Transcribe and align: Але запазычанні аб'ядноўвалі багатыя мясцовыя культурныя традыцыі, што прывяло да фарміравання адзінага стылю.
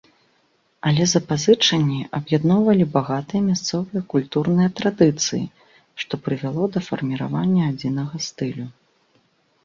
Але 0.91 1.03
запазычанні 1.09 1.97
аб'ядноўвалі 2.19 2.85
багатыя 2.95 3.41
мясцовыя 3.49 4.01
культурныя 4.13 4.69
традыцыі, 4.79 5.45
што 6.05 6.13
прывяло 6.29 6.63
да 6.77 6.83
фарміравання 6.87 7.63
адзінага 7.73 8.15
стылю. 8.29 8.65